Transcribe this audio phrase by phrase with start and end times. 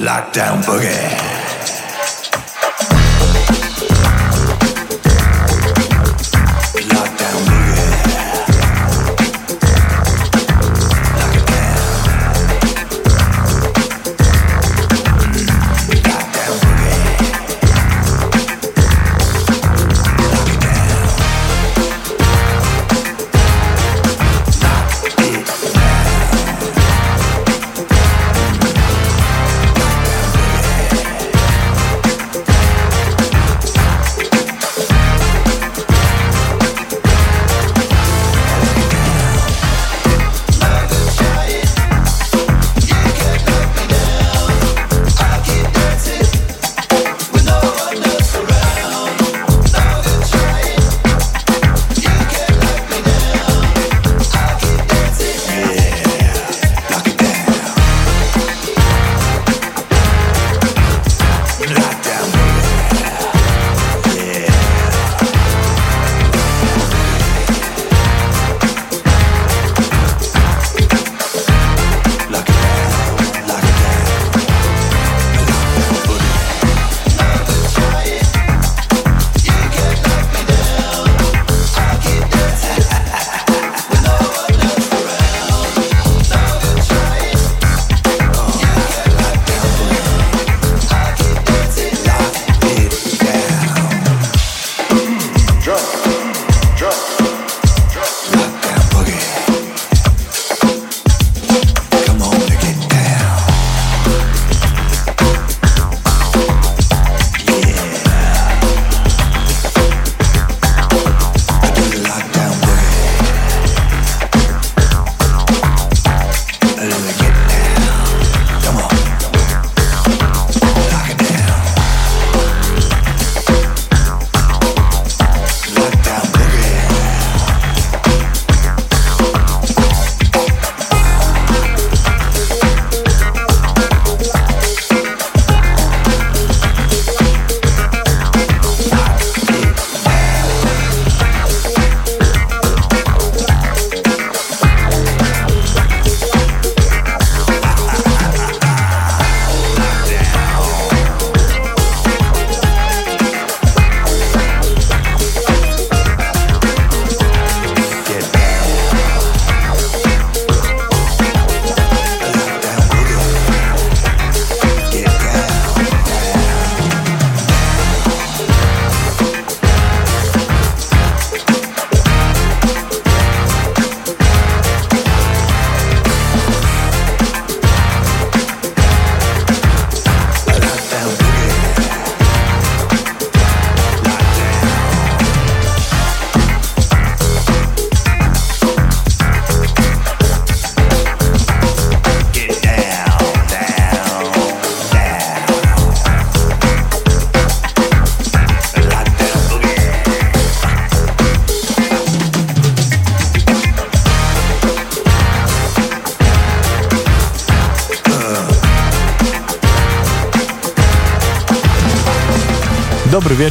[0.00, 1.39] Lockdown Boogie.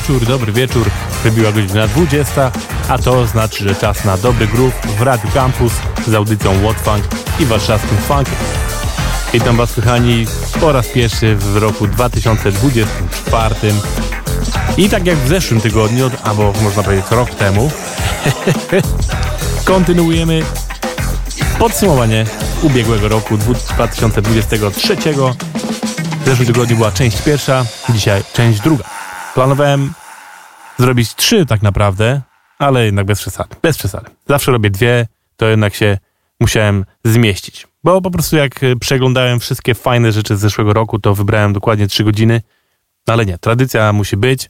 [0.10, 0.90] Wieczór, dobry wieczór.
[1.24, 2.52] Wybiła godzina 20,
[2.90, 5.74] a to znaczy, że czas na dobry groove w Radio Campus
[6.08, 7.04] z audycją What Funk
[7.40, 8.36] i warszawskim funkiem.
[9.34, 10.26] Witam Was kochani
[10.60, 13.56] po raz pierwszy w roku 2024.
[14.78, 17.72] I tak jak w zeszłym tygodniu, albo można powiedzieć rok temu,
[19.66, 20.44] kontynuujemy
[21.60, 22.26] podsumowanie
[22.62, 24.96] ubiegłego roku 2023.
[26.22, 28.84] W zeszłym tygodniu była część pierwsza, dzisiaj część druga.
[29.34, 29.94] Planowałem
[30.80, 32.22] zrobić trzy tak naprawdę,
[32.60, 33.56] ale jednak bez przesady.
[33.62, 34.10] Bez przesady.
[34.28, 35.08] Zawsze robię dwie,
[35.38, 35.98] to jednak się
[36.40, 37.68] musiałem zmieścić.
[37.84, 42.04] Bo po prostu jak przeglądałem wszystkie fajne rzeczy z zeszłego roku, to wybrałem dokładnie trzy
[42.04, 42.42] godziny.
[43.08, 44.50] No ale nie, tradycja musi być.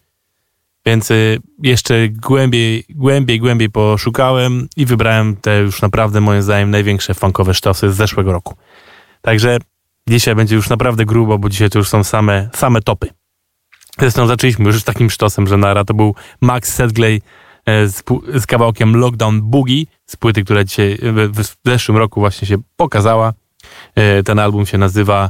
[0.85, 7.13] Więc y, jeszcze głębiej, głębiej, głębiej poszukałem i wybrałem te już naprawdę moim zdaniem największe
[7.13, 8.55] funkowe sztosy z zeszłego roku.
[9.21, 9.57] Także
[10.09, 13.18] dzisiaj będzie już naprawdę grubo, bo dzisiaj to już są same, same topy.
[13.99, 17.21] Zresztą zaczęliśmy już takim sztosem, że nara to był Max Sedgley
[17.65, 18.03] e, z,
[18.35, 23.33] z, kawałkiem Lockdown Boogie z płyty, która dzisiaj w, w zeszłym roku właśnie się pokazała.
[23.95, 25.29] E, ten album się nazywa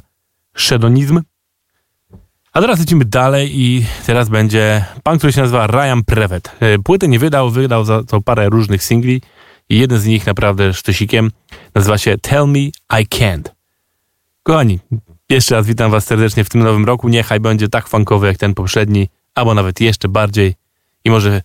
[0.57, 1.21] Shedonizm.
[2.53, 6.55] A teraz lecimy dalej i teraz będzie pan, który się nazywa Ryan Prevet.
[6.59, 9.21] E, płyty nie wydał, wydał za to parę różnych singli
[9.69, 11.31] i jeden z nich naprawdę sztosikiem
[11.75, 12.59] nazywa się Tell Me
[13.01, 13.49] I Can't.
[14.43, 14.79] Kochani,
[15.29, 17.09] Jeszcze raz witam Was serdecznie w tym nowym roku.
[17.09, 20.55] Niechaj będzie tak funkowy jak ten poprzedni, albo nawet jeszcze bardziej.
[21.05, 21.41] I może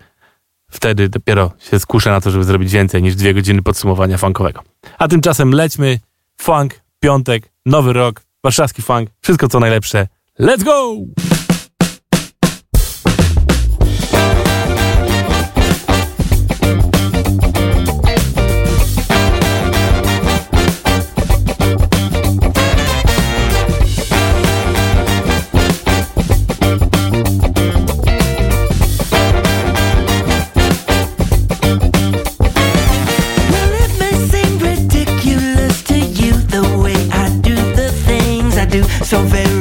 [0.71, 4.63] wtedy dopiero się skuszę na to, żeby zrobić więcej niż dwie godziny podsumowania funkowego.
[4.99, 6.01] A tymczasem lećmy.
[6.37, 10.09] Funk, piątek, nowy rok, warszawski funk, wszystko co najlepsze.
[10.41, 10.95] Let's go!
[39.03, 39.54] So very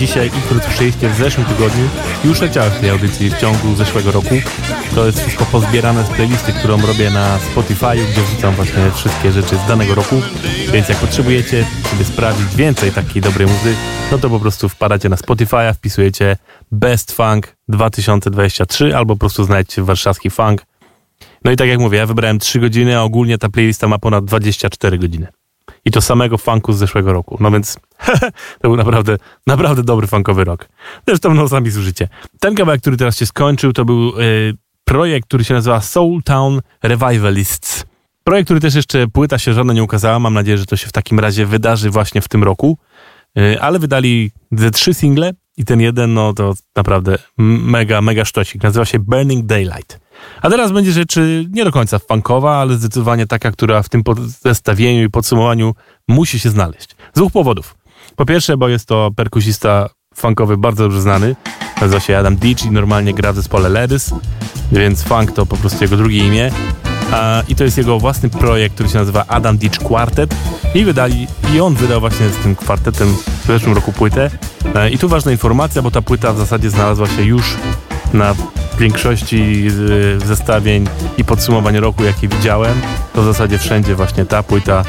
[0.00, 1.88] dzisiaj i które słyszeliście w zeszłym tygodniu,
[2.24, 4.34] już leciały w tej audycji w ciągu zeszłego roku.
[4.94, 9.56] To jest wszystko pozbierane z playlisty, którą robię na Spotify, gdzie wrzucam właśnie wszystkie rzeczy
[9.56, 10.22] z danego roku.
[10.72, 13.74] Więc jak potrzebujecie sobie sprawdzić więcej takiej dobrej muzy,
[14.12, 16.36] no to po prostu wpadacie na Spotify, wpisujecie
[16.72, 20.62] Best Funk 2023 albo po prostu znajdźcie warszawski funk.
[21.44, 24.24] No i tak jak mówię, ja wybrałem 3 godziny, a ogólnie ta playlista ma ponad
[24.24, 25.26] 24 godziny.
[25.84, 27.36] I to samego funku z zeszłego roku.
[27.40, 27.78] No więc
[28.60, 30.68] to był naprawdę, naprawdę dobry funkowy rok.
[31.06, 32.08] Zresztą no sami zużycie.
[32.40, 36.60] Ten kawałek, który teraz się skończył, to był y, projekt, który się nazywa Soul Town
[36.82, 37.84] Revivalists.
[38.24, 40.18] Projekt, który też jeszcze płyta się żadna nie ukazała.
[40.18, 42.78] Mam nadzieję, że to się w takim razie wydarzy właśnie w tym roku.
[43.38, 48.62] Y, ale wydali ze trzy single i ten jeden, no to naprawdę mega, mega sztosik.
[48.62, 50.00] Nazywa się Burning Daylight.
[50.42, 54.02] A teraz będzie rzeczy nie do końca funkowa, ale zdecydowanie taka, która w tym
[54.42, 55.74] zestawieniu i podsumowaniu
[56.08, 56.96] musi się znaleźć.
[57.14, 57.74] Z dwóch powodów.
[58.16, 61.36] Po pierwsze, bo jest to perkusista funkowy bardzo dobrze znany.
[61.80, 64.14] Nazywa się Adam Deach i normalnie gra w zespole Ledys,
[64.72, 66.50] więc funk to po prostu jego drugie imię.
[67.48, 70.34] I to jest jego własny projekt, który się nazywa Adam Deach Quartet
[70.74, 74.30] i wydali, i on wydał właśnie z tym kwartetem w zeszłym roku płytę.
[74.74, 77.56] E, I tu ważna informacja, bo ta płyta w zasadzie znalazła się już
[78.12, 78.34] na
[78.78, 79.68] większości
[80.26, 80.88] zestawień
[81.18, 82.80] i podsumowań roku, jakie widziałem.
[83.14, 84.84] To w zasadzie wszędzie właśnie ta płyta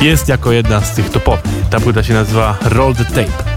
[0.00, 1.44] jest jako jedna z tych topowych.
[1.70, 3.52] Ta płyta się nazywa Roll the Tape.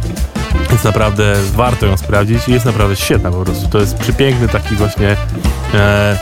[0.70, 3.68] Więc naprawdę warto ją sprawdzić i jest naprawdę świetna po prostu.
[3.68, 5.18] To jest przepiękny taki właśnie
[5.74, 6.18] e,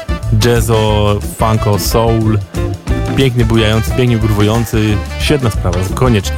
[0.45, 2.39] jazzo, funko, soul,
[3.15, 4.97] pięknie bujający, pięknie gruwujący.
[5.19, 6.35] Świetna sprawa, koniecznie.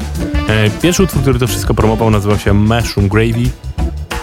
[0.48, 3.50] E, pierwszy utwór, który to wszystko promował nazywał się Mushroom Gravy.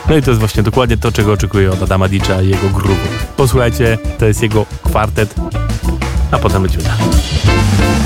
[0.09, 3.00] No i to jest właśnie dokładnie to, czego oczekuję od Adama Dicza i jego grubu.
[3.37, 5.35] Posłuchajcie, to jest jego kwartet,
[6.31, 8.02] a potem lecimy dalej.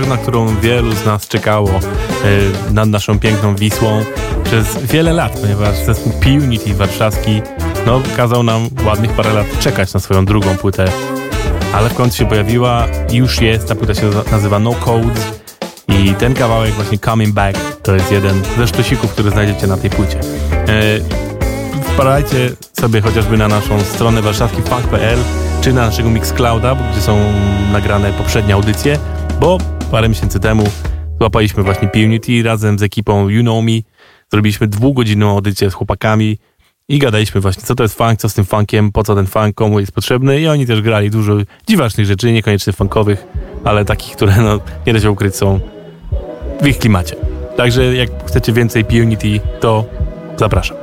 [0.00, 4.04] Na którą wielu z nas czekało yy, nad naszą piękną Wisłą
[4.44, 7.42] przez wiele lat, ponieważ zespół P-Unity warszawski
[7.86, 10.84] no, kazał nam ładnych parę lat czekać na swoją drugą płytę,
[11.74, 13.68] ale w końcu się pojawiła i już jest.
[13.68, 15.26] Ta płyta się nazywa No Codes
[15.88, 19.90] i ten kawałek właśnie Coming Back to jest jeden ze sztosików, który znajdziecie na tej
[19.90, 20.20] płycie.
[20.66, 25.18] Yy, wpadajcie sobie chociażby na naszą stronę warszawskifunk.pl
[25.60, 27.18] czy na naszego Mixclouda, gdzie są
[27.72, 28.98] nagrane poprzednie audycje,
[29.40, 29.58] bo
[29.90, 30.64] parę miesięcy temu
[31.18, 33.72] złapaliśmy właśnie P-Unity razem z ekipą You Know Me.
[34.32, 36.38] Zrobiliśmy dwugodzinną audycję z chłopakami
[36.88, 39.54] i gadaliśmy właśnie, co to jest funk, co z tym funkiem, po co ten funk,
[39.54, 41.36] komu jest potrzebny i oni też grali dużo
[41.68, 43.26] dziwacznych rzeczy, niekoniecznie funkowych,
[43.64, 45.60] ale takich, które no, nie da się ukryć są
[46.62, 47.16] w ich klimacie.
[47.56, 49.84] Także jak chcecie więcej P-Unity, to
[50.36, 50.76] zapraszam.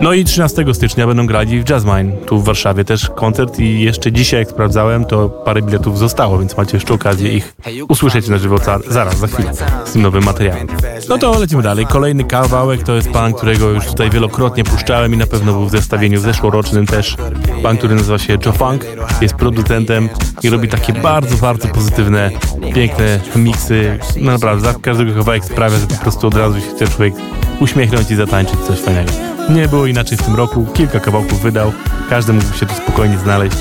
[0.00, 4.12] No i 13 stycznia będą grali w Jazzmine, tu w Warszawie też koncert i jeszcze
[4.12, 7.56] dzisiaj jak sprawdzałem, to parę biletów zostało, więc macie jeszcze okazję ich
[7.88, 8.58] usłyszeć na żywo
[8.88, 9.52] zaraz, za chwilę
[9.84, 10.66] z tym nowym materiałem.
[11.08, 11.86] No to lecimy dalej.
[11.86, 15.70] Kolejny kawałek to jest pan, którego już tutaj wielokrotnie puszczałem i na pewno był w
[15.70, 17.16] zestawieniu zeszłorocznym też.
[17.62, 18.86] Pan, który nazywa się Joe Funk,
[19.20, 20.08] jest producentem
[20.42, 22.30] i robi takie bardzo, bardzo pozytywne,
[22.74, 23.98] piękne miksy.
[24.16, 27.14] No naprawdę, za każdego kawałek sprawia, że po prostu od razu się chce człowiek
[27.60, 29.37] uśmiechnąć i zatańczyć coś fajnego.
[29.48, 31.72] Nie było inaczej w tym roku, kilka kawałków wydał,
[32.10, 33.56] każdy mógł się tu spokojnie znaleźć,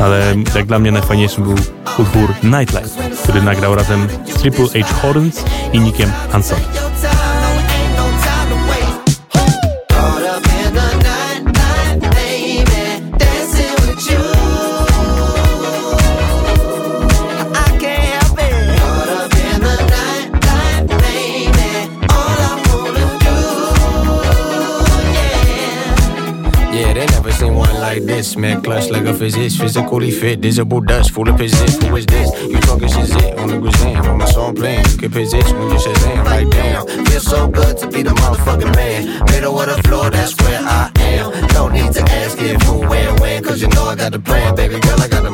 [0.00, 1.54] ale jak dla mnie najfajniejszy był
[1.98, 6.58] utwór Nightlife, który nagrał razem z Triple H Horns i Nickiem Hanson.
[28.34, 28.62] This.
[28.62, 31.88] Clutch like a physics, physically fit, visible dust, full of position.
[31.88, 32.30] Who is this?
[32.42, 34.04] You talking shit on the Grazam.
[34.08, 36.86] On my song playing, you can position when you say damn, like damn.
[37.06, 39.24] Feels so good to be the motherfucking man.
[39.26, 41.30] Middle of the floor, that's where I am.
[41.54, 44.54] No need to ask if, who, where, when, cause you know I got the plan,
[44.54, 45.30] baby girl, I got the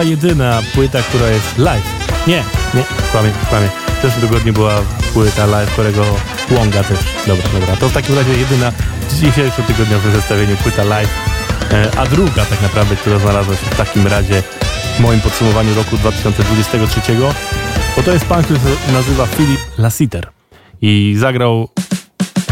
[0.00, 1.84] chyba jedyna płyta, która jest live.
[2.26, 3.68] Nie, nie, kłamie, kłamie.
[3.68, 4.74] W zeszłym tygodniu była
[5.12, 6.04] płyta live którego
[6.50, 6.98] Wonga też.
[7.26, 7.76] Dobra, dobra.
[7.76, 8.72] To w takim razie jedyna
[9.08, 11.10] w dzisiejszym tygodniowym zestawieniu płyta live,
[11.72, 14.42] e, a druga tak naprawdę, która znalazła się w takim razie
[14.96, 17.00] w moim podsumowaniu roku 2023,
[17.96, 18.60] bo to jest pan, który
[18.92, 20.28] nazywa Philip Lassiter
[20.82, 21.68] i zagrał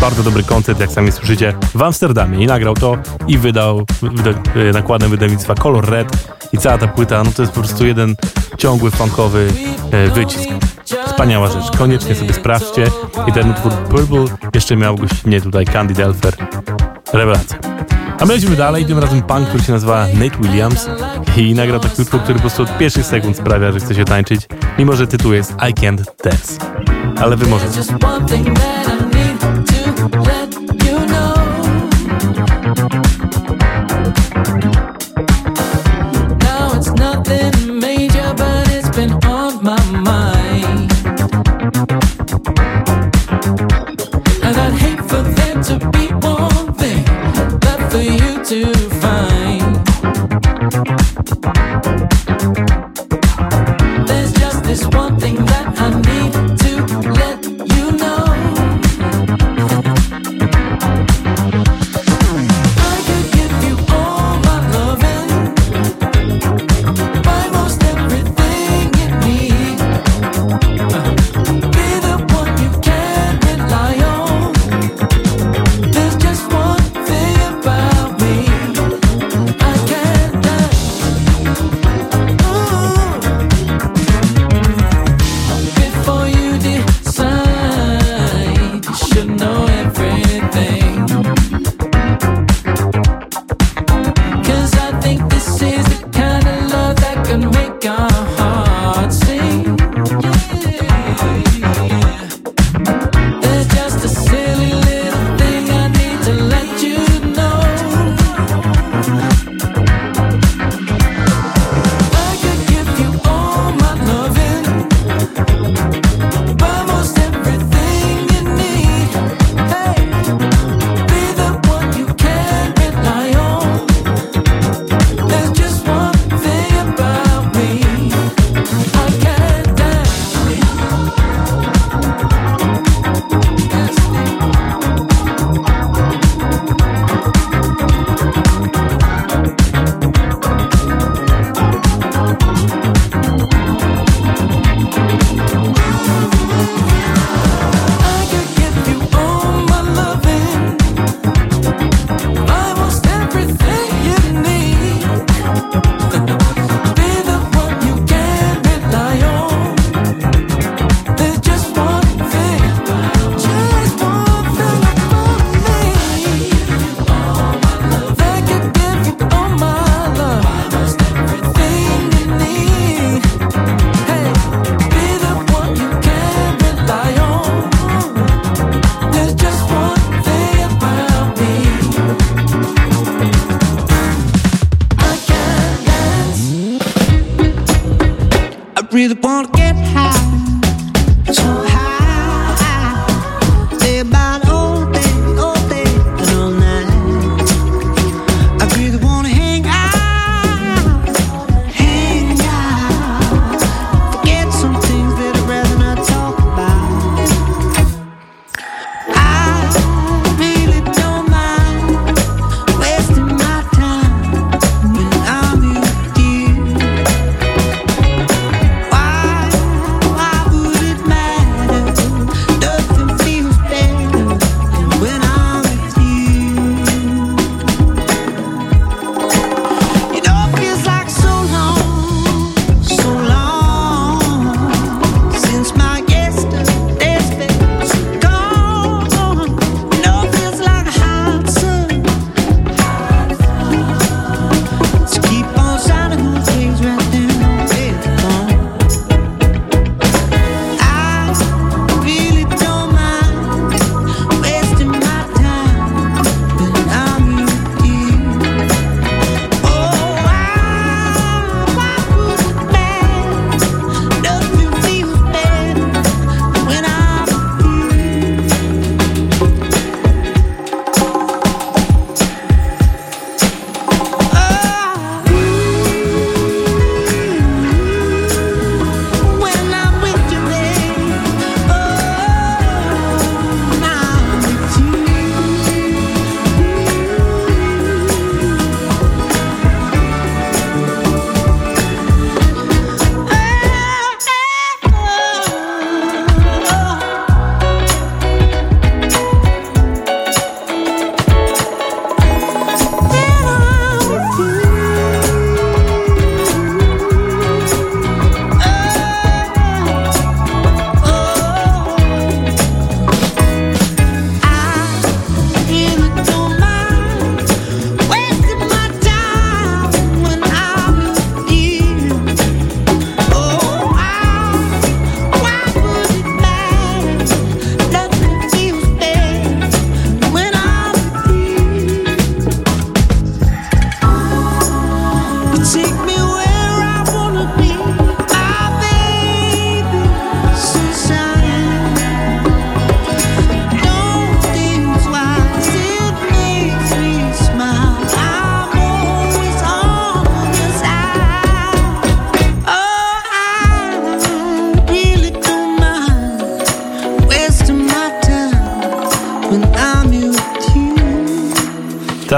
[0.00, 2.96] bardzo dobry koncert, jak sami słyszycie, w Amsterdamie i nagrał to
[3.28, 7.54] i wydał wyda, e, nakładem wydawnictwa Color Red i cała ta płyta, no to jest
[7.54, 8.16] po prostu jeden
[8.58, 9.48] ciągły, funkowy
[9.90, 10.48] e, wycisk.
[11.06, 12.86] Wspaniała rzecz, koniecznie sobie sprawdźcie
[13.26, 16.34] i ten utwór Purple jeszcze miał gościnnie tutaj Candy Delfer.
[17.12, 17.58] Rewelacja.
[18.20, 20.86] A my lecimy dalej, tym razem pan, który się nazywa Nate Williams
[21.36, 24.48] i nagrał taki utwór, który po prostu od pierwszych sekund sprawia, że chce się tańczyć,
[24.78, 26.58] mimo że tytuł jest I Can't Dance.
[27.20, 27.82] Ale wy możecie.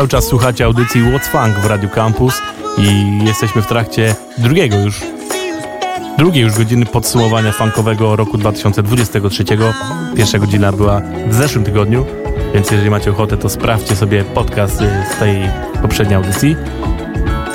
[0.01, 2.35] Cały czas słuchacie audycji What's Funk w Radio Campus
[2.79, 5.01] i jesteśmy w trakcie drugiego już
[6.19, 9.45] drugiej już godziny podsumowania funkowego roku 2023.
[10.17, 12.07] Pierwsza godzina była w zeszłym tygodniu,
[12.55, 14.77] więc jeżeli macie ochotę, to sprawdźcie sobie podcast
[15.17, 15.43] z tej
[15.83, 16.57] poprzedniej audycji.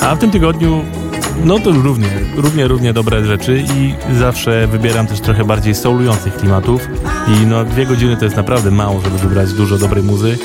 [0.02, 0.86] A w tym tygodniu,
[1.44, 6.88] no to równie, równie, równie dobre rzeczy i zawsze wybieram też trochę bardziej soulujących klimatów
[7.28, 10.38] i no dwie godziny to jest naprawdę mało, żeby wybrać dużo dobrej muzy,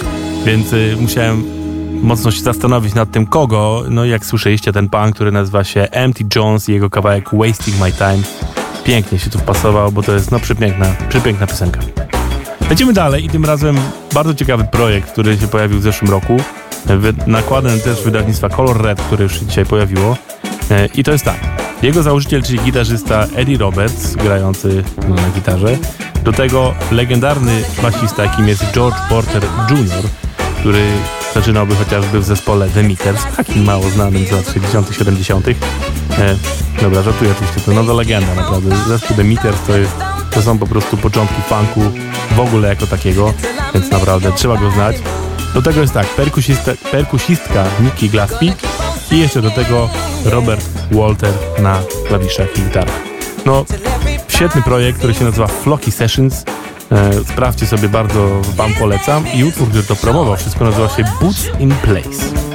[0.45, 1.60] więc y, musiałem
[2.03, 3.83] mocno się zastanowić nad tym, kogo.
[3.89, 7.93] No jak słyszeliście, ten pan, który nazywa się Empty Jones i jego kawałek Wasting My
[7.93, 8.23] Time.
[8.85, 11.81] Pięknie się tu wpasował, bo to jest no przepiękna, przepiękna piosenka.
[12.71, 13.77] Lecimy dalej i tym razem
[14.15, 16.37] bardzo ciekawy projekt, który się pojawił w zeszłym roku.
[17.27, 20.17] Nakładem też wydawnictwa Color Red, które już się dzisiaj pojawiło.
[20.71, 21.41] E, I to jest tak.
[21.83, 25.79] Jego założyciel, czyli gitarzysta Eddie Roberts, grający na gitarze.
[26.25, 30.05] Do tego legendarny basista, jakim jest George Porter Jr.,
[30.61, 30.83] który
[31.35, 35.55] Zaczynałby chociażby w zespole The Meters, takim mało znanym z lat 60 70 e,
[36.83, 38.77] Dobra, żartuję oczywiście, to nowa legenda naprawdę.
[38.89, 39.93] Zespół The Meters to, jest,
[40.31, 41.81] to są po prostu początki funku
[42.31, 43.35] w ogóle jako takiego,
[43.75, 44.97] więc naprawdę trzeba go znać.
[45.55, 46.07] Do tego jest tak,
[46.91, 48.55] perkusistka Nikki Gillespie
[49.11, 49.91] i jeszcze do tego
[50.25, 53.01] Robert Walter na klawiszach i gitarach.
[53.47, 53.65] No,
[54.29, 56.45] świetny projekt, który się nazywa Flocky Sessions
[57.29, 59.25] sprawdźcie sobie, bardzo Wam polecam.
[59.35, 62.50] I utwór, który to promował, wszystko nazywa się Boots in Place.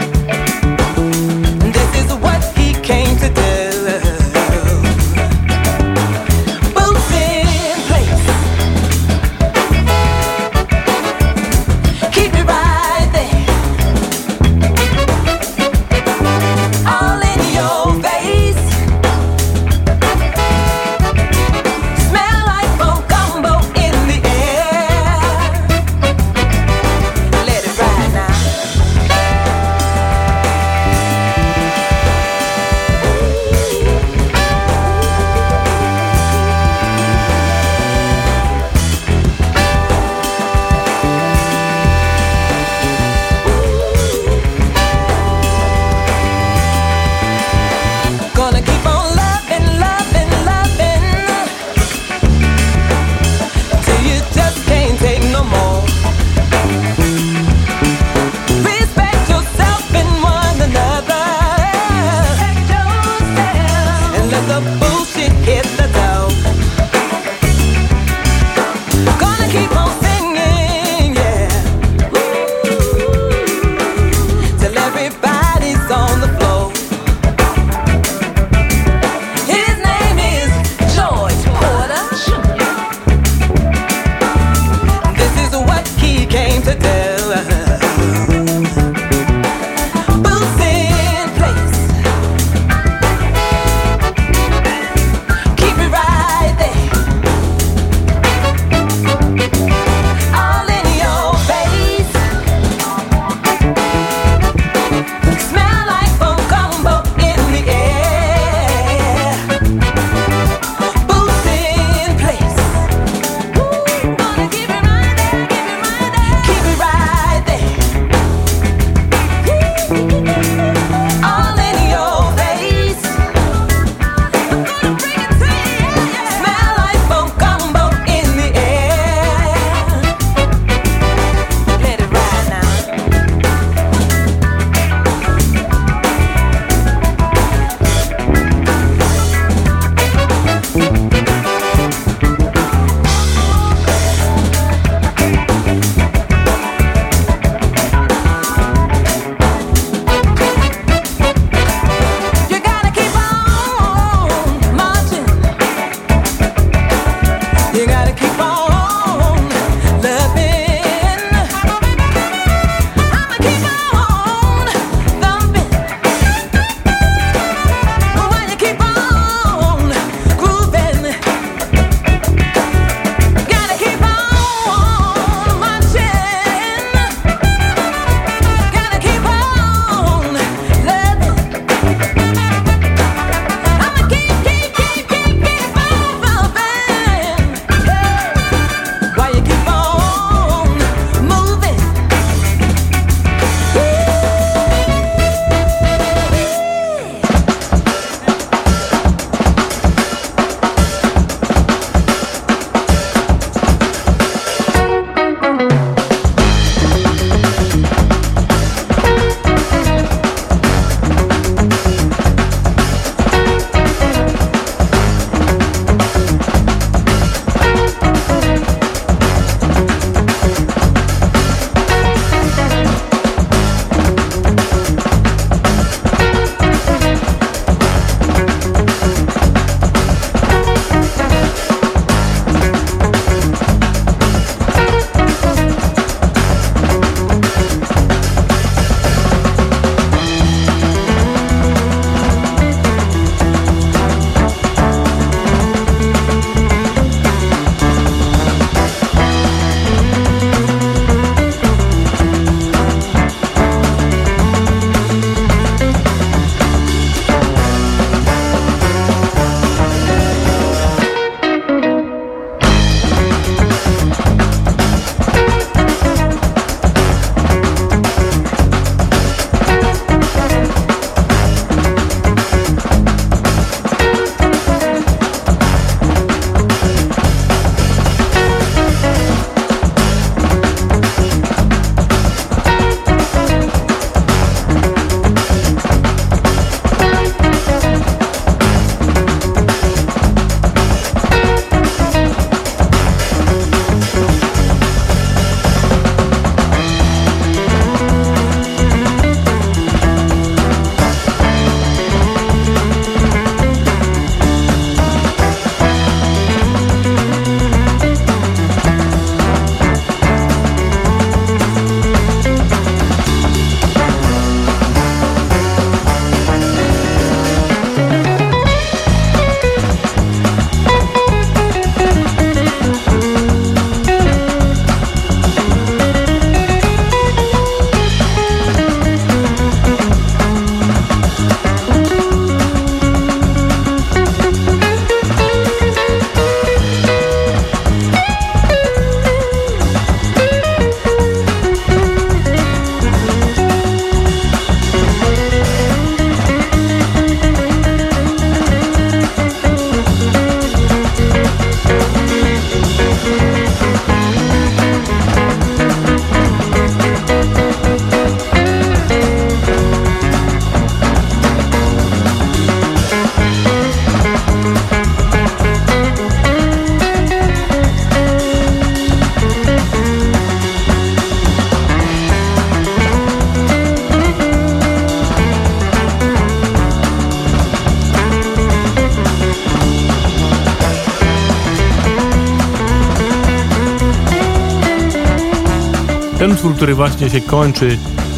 [386.46, 387.98] Ten utwór, który właśnie się kończy,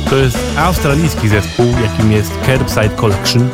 [0.09, 3.49] to jest australijski zespół, jakim jest Curbside Collection.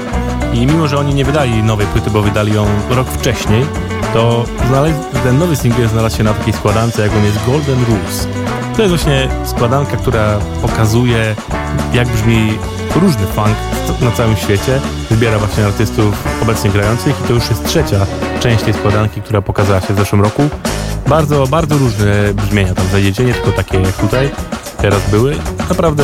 [0.53, 3.65] I mimo, że oni nie wydali nowej płyty, bo wydali ją rok wcześniej,
[4.13, 4.45] to
[5.23, 8.27] ten nowy singiel znalazł się na takiej składance, jaką jest Golden Rules.
[8.75, 11.35] To jest właśnie składanka, która pokazuje,
[11.93, 12.57] jak brzmi
[12.95, 13.55] różny funk
[14.01, 14.81] na całym świecie.
[15.09, 18.05] Wybiera właśnie artystów obecnie grających i to już jest trzecia
[18.39, 20.49] część tej składanki, która pokazała się w zeszłym roku.
[21.07, 24.31] Bardzo, bardzo różne brzmienia tam znajdziecie, nie tylko takie jak tutaj
[24.77, 25.35] teraz były.
[25.69, 26.03] Naprawdę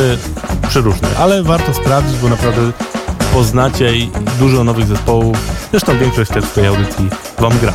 [0.68, 2.72] przeróżne, ale warto sprawdzić, bo naprawdę
[3.32, 3.92] poznacie
[4.38, 5.38] dużo nowych zespołów.
[5.70, 7.72] Zresztą większość też w tej audycji wam gra.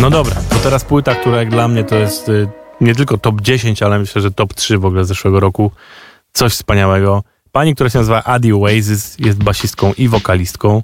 [0.00, 2.48] No dobra, to teraz płyta, która jak dla mnie to jest y,
[2.80, 5.70] nie tylko top 10, ale myślę, że top 3 w ogóle zeszłego roku.
[6.32, 7.22] Coś wspaniałego.
[7.52, 10.82] Pani, która się nazywa Adi Oasis, jest basistką i wokalistką.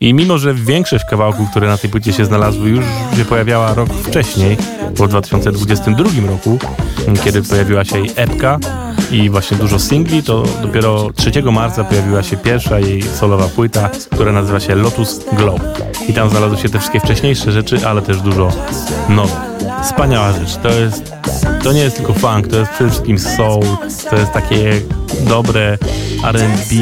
[0.00, 2.84] I mimo, że większość kawałków, które na tej płycie się znalazły, już
[3.16, 4.56] się pojawiała rok wcześniej,
[4.90, 6.58] w 2022 roku,
[7.24, 8.58] kiedy pojawiła się jej epka
[9.10, 14.32] i właśnie dużo singli, to dopiero 3 marca pojawiła się pierwsza jej solowa płyta, która
[14.32, 15.60] nazywa się Lotus Glow.
[16.08, 18.52] I tam znalazły się te wszystkie wcześniejsze rzeczy, ale też dużo
[19.08, 19.36] nowych.
[19.82, 20.56] Wspaniała rzecz.
[20.56, 21.12] To jest,
[21.66, 23.64] to nie jest tylko funk, to jest przede wszystkim soul,
[24.10, 24.80] to jest takie
[25.28, 25.78] dobre
[26.24, 26.74] R&B.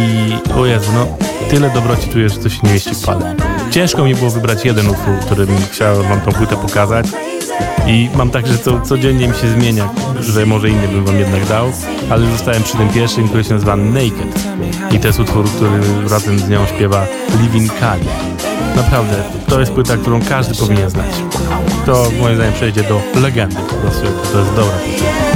[0.56, 1.06] O Jezu, no
[1.50, 3.70] tyle dobroci tu jest, że to się nie mieści w.
[3.70, 7.06] Ciężko mi było wybrać jeden utwór, którym chciałem wam tą płytę pokazać.
[7.86, 9.88] I mam tak, że co, codziennie mi się zmienia,
[10.20, 11.72] że może inny bym wam jednak dał,
[12.10, 14.44] ale zostałem przy tym pierwszym, który się nazywa Naked.
[14.92, 17.06] I to jest utwór, który razem z nią śpiewa
[17.42, 18.06] Living Kali.
[18.76, 21.10] Naprawdę, to jest płyta, którą każdy powinien znać.
[21.86, 25.33] To moim zdaniem przejdzie do legendy po prostu, to jest dobra płyta.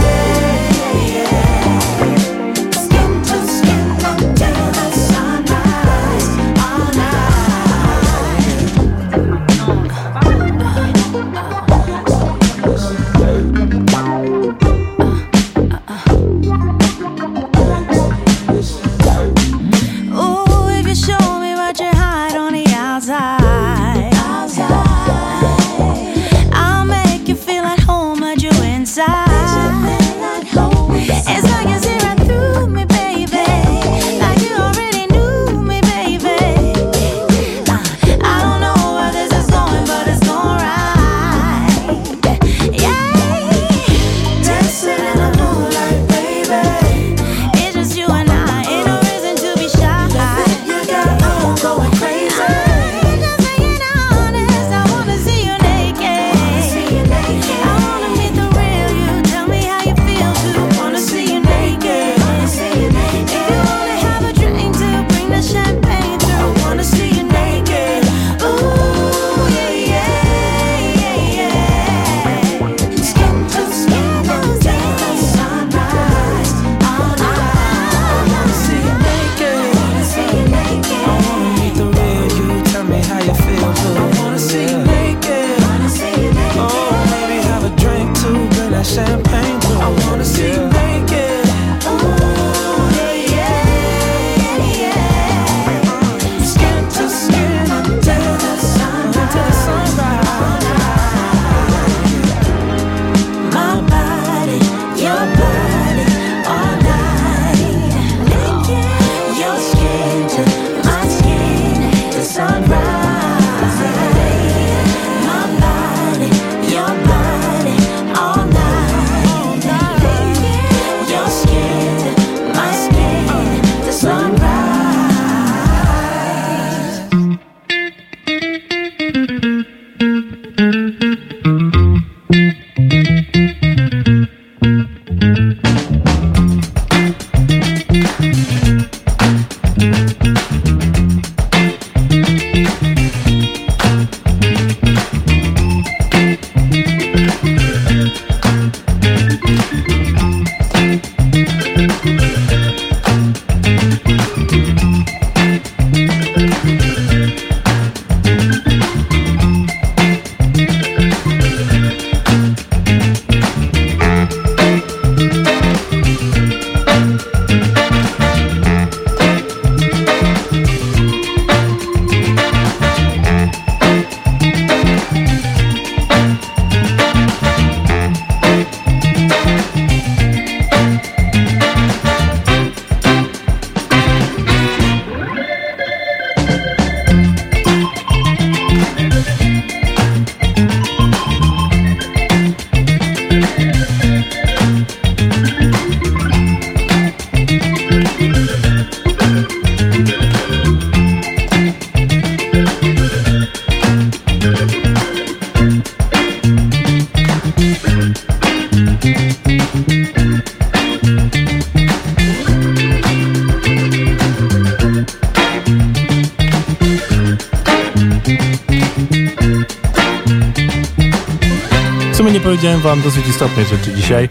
[223.29, 224.29] Istotnej rzeczy dzisiaj,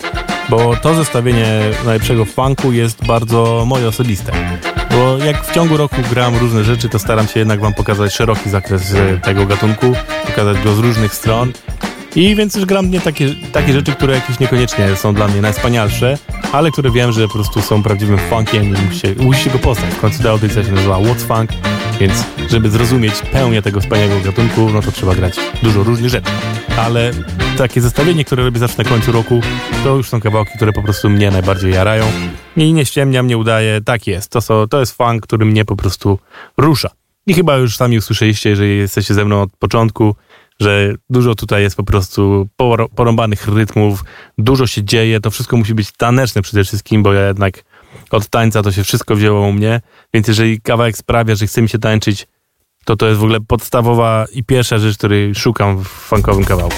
[0.50, 4.32] bo to zestawienie najlepszego funku jest bardzo moje osobiste.
[4.92, 8.50] Bo jak w ciągu roku gram różne rzeczy, to staram się jednak wam pokazać szeroki
[8.50, 9.94] zakres e, tego gatunku,
[10.26, 11.54] pokazać go z różnych stron.
[12.16, 16.18] I więc już gram nie takie, takie rzeczy, które jakieś niekoniecznie są dla mnie najwspanialsze,
[16.52, 19.94] ale które wiem, że po prostu są prawdziwym funkiem i musicie, musicie go poznać.
[19.94, 21.50] W końcu ta audycja się nazywa What's Funk,
[22.00, 22.14] więc
[22.50, 26.32] żeby zrozumieć pełnię tego wspaniałego gatunku, no to trzeba grać dużo różnych rzeczy.
[26.78, 27.12] Ale
[27.58, 29.42] takie zestawienie, które robię zawsze na końcu roku,
[29.84, 32.06] to już są kawałki, które po prostu mnie najbardziej jarają.
[32.58, 34.32] I nie ściemniam, nie udaję, tak jest.
[34.32, 36.20] To, to jest funk, który mnie po prostu
[36.58, 36.90] rusza.
[37.28, 40.16] I chyba już sami usłyszeliście, jeżeli jesteście ze mną od początku,
[40.60, 42.48] że dużo tutaj jest po prostu
[42.96, 44.04] porąbanych rytmów,
[44.38, 47.64] dużo się dzieje, to wszystko musi być taneczne przede wszystkim, bo ja jednak
[48.12, 49.82] od tańca to się wszystko wzięło u mnie,
[50.14, 52.28] więc jeżeli kawałek sprawia, że chce mi się tańczyć,
[52.86, 56.76] to to jest w ogóle podstawowa i pierwsza rzecz, której szukam w funkowym kawałku.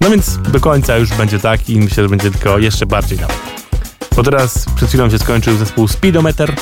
[0.00, 3.59] No więc do końca już będzie tak i myślę, że będzie tylko jeszcze bardziej nawet.
[4.16, 6.54] Bo teraz przed chwilą się skończył zespół Speedometer,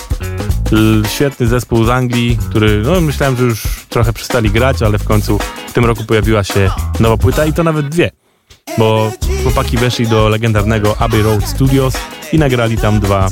[1.09, 5.39] świetny zespół z Anglii, który no myślałem, że już trochę przestali grać, ale w końcu
[5.69, 6.71] w tym roku pojawiła się
[7.01, 8.11] nowa płyta i to nawet dwie.
[8.79, 11.95] Bo chłopaki weszli do legendarnego Abbey Road Studios
[12.33, 13.29] i nagrali tam dwa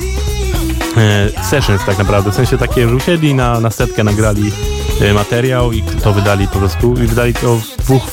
[0.96, 2.30] e, sessions tak naprawdę.
[2.30, 4.52] W sensie takie, że usiedli na, na setkę, nagrali
[5.00, 8.06] e, materiał i to wydali po prostu i wydali to w dwóch,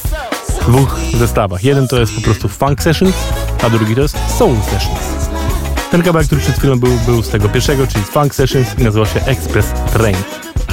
[0.68, 1.64] dwóch zestawach.
[1.64, 3.16] Jeden to jest po prostu Funk Sessions,
[3.64, 5.23] a drugi to jest Soul Sessions.
[5.94, 8.84] Ten kawałek, który przed chwilą był, był z tego pierwszego, czyli z Funk Sessions i
[8.84, 10.16] nazywał się Express Train.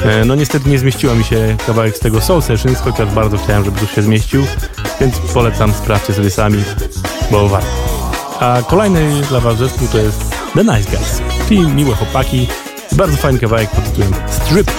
[0.04, 3.64] E, no niestety nie zmieściła mi się kawałek z tego Soul Sessions, chociaż bardzo chciałem,
[3.64, 4.42] żeby tu się zmieścił,
[5.00, 6.64] więc polecam, sprawdźcie sobie sami,
[7.30, 7.68] bo warto.
[8.40, 12.48] A kolejny dla was zespół to jest The Nice Guys, czyli miłe chłopaki,
[12.92, 14.70] bardzo fajny kawałek pod tytułem Strip.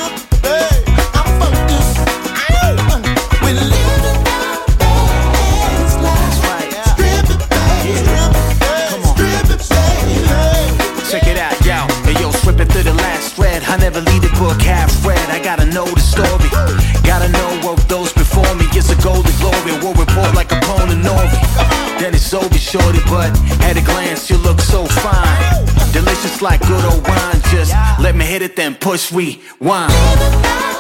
[27.99, 30.70] Let me hit it, then push rewind.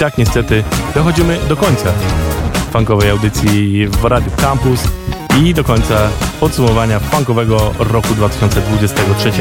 [0.00, 1.92] Tak niestety dochodzimy do końca
[2.72, 4.80] funkowej audycji w Radiu Campus
[5.42, 6.08] i do końca
[6.40, 9.32] podsumowania funkowego roku 2023.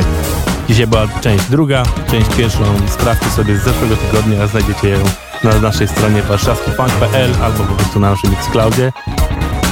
[0.68, 4.98] Dzisiaj była część druga, część pierwszą sprawdźcie sobie z zeszłego tygodnia, znajdziecie ją
[5.44, 8.92] na naszej stronie warszawskifunk.pl albo po prostu na naszym Xcloudzie.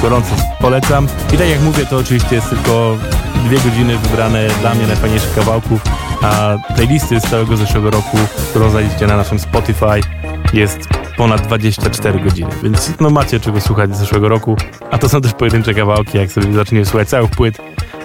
[0.01, 1.07] Gorąco polecam.
[1.33, 2.97] I tak jak mówię, to oczywiście jest tylko
[3.45, 5.81] dwie godziny wybrane dla mnie najfajniejszych kawałków,
[6.21, 8.17] a playlisty z całego zeszłego roku,
[8.49, 10.16] którą znajdziecie na naszym Spotify,
[10.54, 10.80] jest
[11.18, 14.56] ponad 24 godziny, więc no macie czego słuchać z zeszłego roku,
[14.91, 17.58] a to są też pojedyncze kawałki, jak sobie zaczniecie słuchać całych płyt,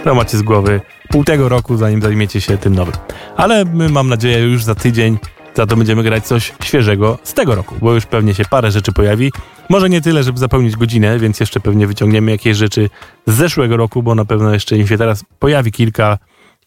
[0.05, 2.95] to macie z głowy pół tego roku, zanim zajmiecie się tym nowym.
[3.36, 5.18] Ale my, mam nadzieję, już za tydzień
[5.55, 8.93] za to będziemy grać coś świeżego z tego roku, bo już pewnie się parę rzeczy
[8.93, 9.32] pojawi.
[9.68, 12.90] Może nie tyle, żeby zapełnić godzinę, więc jeszcze pewnie wyciągniemy jakieś rzeczy
[13.26, 16.18] z zeszłego roku, bo na pewno jeszcze im się teraz pojawi kilka,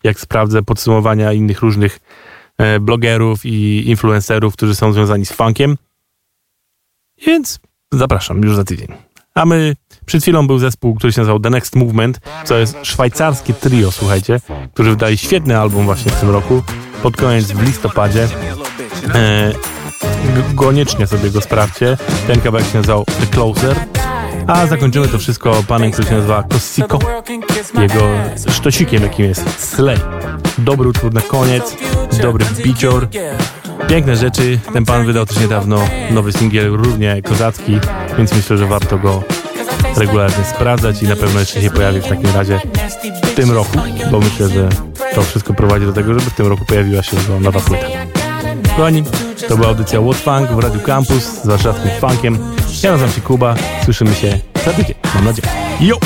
[0.04, 2.00] jak sprawdzę, podsumowania innych różnych
[2.82, 5.78] blogerów i influencerów, którzy są związani z funkiem.
[7.28, 7.60] Więc
[7.92, 8.88] zapraszam już za tydzień.
[9.36, 9.76] A my,
[10.06, 14.40] przed chwilą był zespół, który się nazywał The Next Movement, co jest szwajcarskie trio, słuchajcie,
[14.74, 16.64] którzy wydali świetny album właśnie w tym roku,
[17.04, 18.28] pod koniec w listopadzie.
[19.14, 19.52] E,
[20.56, 21.98] koniecznie sobie go sprawdźcie.
[22.28, 23.76] Ten kawałek się nazywał The Closer.
[24.48, 27.00] A zakończymy to wszystko panem, który się nazywa Kossiko.
[27.82, 28.02] Jego
[28.50, 30.00] sztosikiem, jakim jest Slay.
[30.58, 31.78] Dobry utwór na koniec,
[32.22, 33.08] dobry bicior.
[33.88, 34.60] Piękne rzeczy.
[34.74, 35.80] Ten pan wydał też niedawno
[36.12, 37.80] nowy singiel, równie kozacki,
[38.18, 39.24] więc myślę, że warto go
[39.98, 42.60] regularnie sprawdzać i na pewno jeszcze się pojawi w takim razie
[43.24, 43.78] w tym roku,
[44.12, 44.70] bo myślę, że
[45.16, 47.88] to wszystko prowadzi do tego, żeby w tym roku pojawiła się nowa płyta.
[48.76, 49.04] Kochani,
[49.48, 52.38] to była audycja What Funk w Radio Campus z warszawskim funkiem.
[52.84, 53.56] Ja nazywam się Kuba,
[53.86, 55.48] słyszymy się za tydzień, mam nadzieję.
[55.82, 55.98] Yo!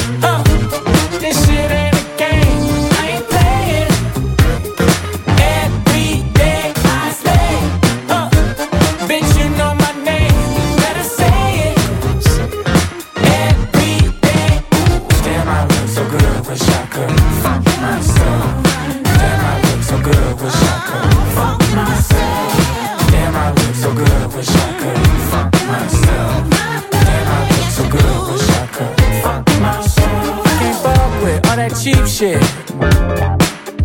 [32.19, 32.43] Shit.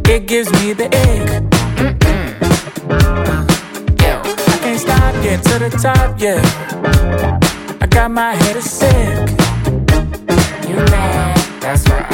[0.08, 1.28] It gives me the ick.
[4.52, 6.40] I can't stop, get to the top, yeah.
[7.80, 9.30] I got my head sick.
[10.68, 11.36] You mad?
[11.60, 12.10] That's right.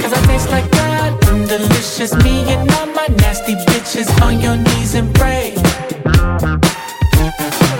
[0.00, 2.14] Cause I taste like God and delicious.
[2.22, 5.54] Me and all my nasty bitches on your knees and pray.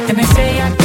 [0.08, 0.83] And they say I